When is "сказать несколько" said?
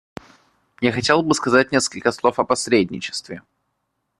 1.35-2.11